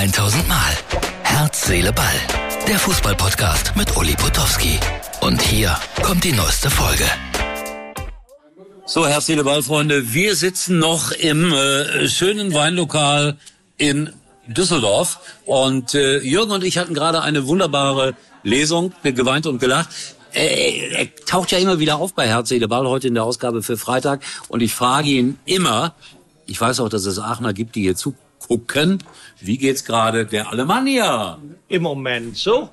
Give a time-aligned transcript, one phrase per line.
[0.00, 0.72] 1000 Mal.
[1.24, 2.06] Herz, Seele, Ball.
[2.66, 4.80] Der Fußballpodcast mit Uli Potowski.
[5.20, 7.04] Und hier kommt die neueste Folge.
[8.86, 10.14] So, Herz, Seele, Ball, Freunde.
[10.14, 13.36] Wir sitzen noch im äh, schönen Weinlokal
[13.76, 14.08] in
[14.46, 15.18] Düsseldorf.
[15.44, 19.90] Und äh, Jürgen und ich hatten gerade eine wunderbare Lesung, geweint und gelacht.
[20.32, 23.62] Äh, er taucht ja immer wieder auf bei Herz, Seele, Ball, heute in der Ausgabe
[23.62, 24.22] für Freitag.
[24.48, 25.94] Und ich frage ihn immer,
[26.46, 27.96] ich weiß auch, dass es Aachener gibt, die hier
[28.40, 29.02] zugucken,
[29.40, 31.38] wie geht's gerade der Alemannia?
[31.68, 32.70] Im Moment so.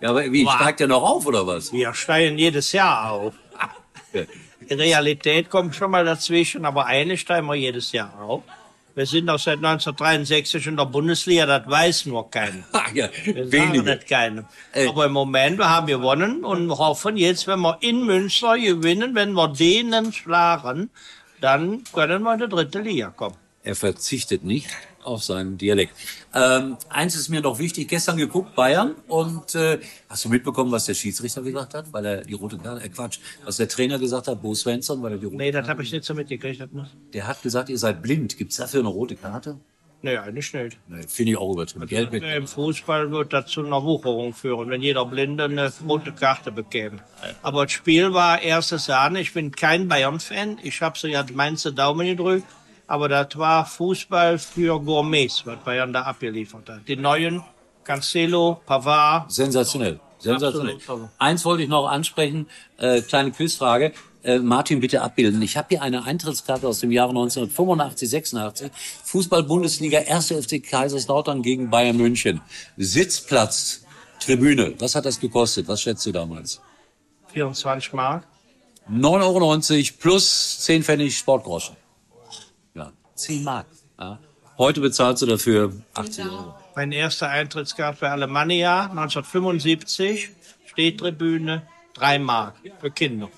[0.00, 0.54] Ja, aber wie, Wow.
[0.54, 1.72] steigt der noch auf oder was?
[1.72, 3.34] Wir steigen jedes Jahr auf.
[4.68, 8.42] Die Realität kommt schon mal dazwischen, aber eine steigen wir jedes Jahr auf.
[8.94, 12.62] Wir sind auch seit 1963 in der Bundesliga, das weiß nur keiner.
[12.72, 13.96] Ah, ja, Wir wenige.
[13.98, 14.44] keinem.
[14.72, 14.86] Äh.
[14.88, 19.32] Aber im Moment, wir haben gewonnen und hoffen jetzt, wenn wir in Münster gewinnen, wenn
[19.32, 20.90] wir denen schlagen,
[21.40, 23.36] dann können wir in die dritte Liga kommen.
[23.64, 24.68] Er verzichtet nicht
[25.04, 25.94] auf seinen Dialekt.
[26.34, 30.86] Ähm, eins ist mir noch wichtig, gestern geguckt, Bayern, und äh, hast du mitbekommen, was
[30.86, 34.28] der Schiedsrichter gesagt hat, weil er die rote Karte, äh Quatsch, was der Trainer gesagt
[34.28, 36.62] hat, Bo Svensson, weil er die rote Nee, das habe ich nicht so mitgekriegt.
[37.12, 38.36] Der hat gesagt, ihr seid blind.
[38.36, 39.58] Gibt's dafür eine rote Karte?
[40.04, 40.78] Nee, eigentlich nicht.
[40.88, 41.86] Nee, Finde ich auch übertrieben.
[41.86, 42.24] Gelb mit.
[42.24, 46.98] Im Fußball wird das zu einer Wucherung führen, wenn jeder Blinde eine rote Karte bekäme.
[47.42, 49.20] Aber das Spiel war erste Sahne.
[49.20, 50.58] Ich bin kein Bayern-Fan.
[50.64, 52.46] Ich habe so ja Mainzer Daumen gedrückt.
[52.92, 56.86] Aber das war Fußball für Gourmets, was Bayern da abgeliefert hat.
[56.86, 57.42] Die neuen,
[57.84, 59.32] Cancelo, Pavard.
[59.32, 59.98] Sensationell.
[60.18, 60.74] Sensationell.
[60.74, 61.08] Absolut.
[61.18, 63.94] Eins wollte ich noch ansprechen, äh, kleine Quizfrage.
[64.22, 65.40] Äh, Martin, bitte abbilden.
[65.40, 68.70] Ich habe hier eine Eintrittskarte aus dem Jahre 1985, 86.
[69.04, 70.44] Fußball-Bundesliga, 1.
[70.44, 72.42] FC Kaiserslautern gegen Bayern München.
[72.76, 73.86] Sitzplatz,
[74.20, 74.74] Tribüne.
[74.80, 75.66] Was hat das gekostet?
[75.66, 76.60] Was schätzt du damals?
[77.28, 78.26] 24 Mark.
[78.90, 81.81] 9,90 Euro plus 10 Pfennig Sportgroschen.
[83.12, 83.66] Ja, 10 Mark.
[83.98, 84.18] Ja.
[84.58, 86.54] Heute bezahlst du dafür 80 Euro.
[86.74, 90.30] Mein erster Eintrittskarte für Alemannia 1975.
[90.66, 91.62] Stehtribüne,
[91.94, 93.28] 3 Mark für Kinder.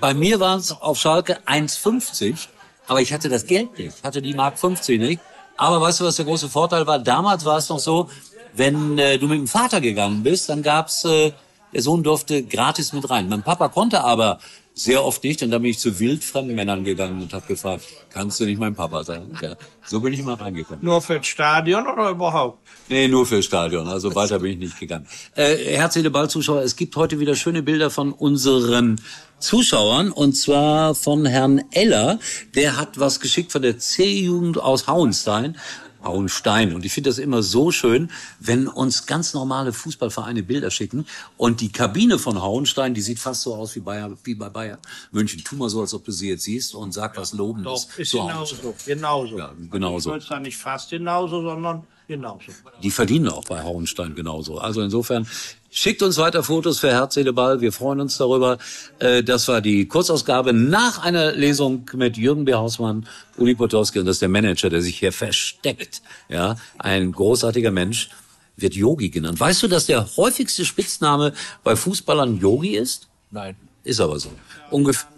[0.00, 2.46] Bei mir war es auf Schalke 1,50,
[2.86, 5.20] aber ich hatte das Geld nicht, Ich hatte die Mark 50 nicht.
[5.56, 7.00] Aber weißt du, was der große Vorteil war?
[7.00, 8.08] Damals war es noch so,
[8.54, 11.32] wenn äh, du mit dem Vater gegangen bist, dann gab's äh,
[11.72, 13.28] der Sohn durfte gratis mit rein.
[13.28, 14.38] Mein Papa konnte aber
[14.74, 18.40] sehr oft nicht und dann bin ich zu wildfremden Männern gegangen und habe gefragt, kannst
[18.40, 19.38] du nicht mein Papa sein?
[19.42, 20.82] Ja, so bin ich immer reingekommen.
[20.82, 22.66] Nur für das Stadion oder überhaupt?
[22.88, 23.86] Nee, nur fürs Stadion.
[23.86, 25.06] Also weiter bin ich nicht gegangen.
[25.34, 26.62] Äh, Herz, Seele, Ball, Zuschauer.
[26.62, 29.00] Es gibt heute wieder schöne Bilder von unseren
[29.38, 30.10] Zuschauern.
[30.10, 32.18] Und zwar von Herrn Eller.
[32.54, 35.58] Der hat was geschickt von der C-Jugend aus Hauenstein.
[36.04, 36.74] Hauenstein.
[36.74, 41.06] Und ich finde das immer so schön, wenn uns ganz normale Fußballvereine Bilder schicken.
[41.36, 44.78] Und die Kabine von Hauenstein, die sieht fast so aus wie, Bayer, wie bei Bayern
[45.10, 45.42] München.
[45.44, 47.88] Tu mal so, als ob du sie jetzt siehst und sag was Lobendes.
[47.88, 48.74] Doch, ist genauso.
[48.86, 49.38] Genauso.
[49.38, 50.10] Ja, genauso.
[50.10, 52.52] Ich würde sagen, nicht fast genauso, sondern genauso.
[52.82, 54.58] Die verdienen auch bei Hauenstein genauso.
[54.58, 55.26] Also insofern
[55.70, 57.60] schickt uns weiter Fotos für Herz, Seele, Ball.
[57.60, 58.58] Wir freuen uns darüber.
[58.98, 62.54] Äh, Das war die Kurzausgabe nach einer Lesung mit Jürgen B.
[62.54, 66.02] Hausmann, Uli Potowski und das ist der Manager, der sich hier versteckt.
[66.28, 68.10] Ja, ein großartiger Mensch.
[68.54, 69.40] Wird Yogi genannt.
[69.40, 71.32] Weißt du, dass der häufigste Spitzname
[71.64, 73.08] bei Fußballern Yogi ist?
[73.30, 73.56] Nein.
[73.82, 74.30] Ist aber so.
[74.70, 75.08] Ungefähr.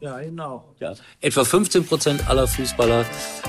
[0.00, 0.64] Ja, genau.
[0.78, 0.94] Ja.
[1.20, 3.04] Etwa 15 Prozent aller Fußballer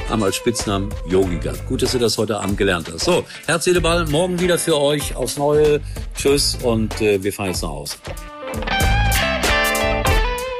[0.09, 1.65] haben als Spitznamen Yogi gehabt.
[1.67, 3.05] Gut, dass du das heute Abend gelernt hast.
[3.05, 5.79] So, Herz, Seele, Ball, morgen wieder für euch aufs Neue.
[6.15, 7.97] Tschüss und äh, wir fahren jetzt nach Hause.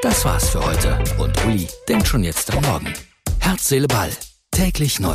[0.02, 0.98] Das war's für heute.
[1.18, 2.94] Und Uli denkt schon jetzt am Morgen.
[3.40, 4.10] Herz, Seele, Ball.
[4.52, 5.14] Täglich neu.